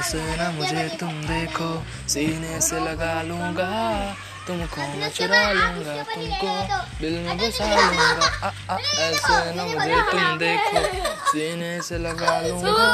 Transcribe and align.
ऐसे 0.00 0.20
ना 0.36 0.50
मुझे 0.50 0.88
तुम 1.00 1.12
देखो। 1.28 1.68
सीने 2.08 2.60
से 2.60 2.78
लगा 2.80 3.22
लूँगा 3.22 3.68
तुमको 4.46 4.80
मैं 4.96 5.10
चुरा 5.12 5.42
लूँगा 5.52 5.96
तुमको 6.12 6.52
दिल 7.00 7.14
में 7.24 7.36
बसा 7.38 7.68
लूँगा। 7.68 8.26
आ, 8.26 8.50
आ, 8.70 8.76
ऐसे 9.06 9.54
ना 9.56 9.64
मुझे 9.64 10.00
तुम 10.10 10.38
देखो। 10.38 10.80
सीने 11.30 11.80
से 11.84 11.98
लगा 11.98 12.40
लूँगा 12.40 12.88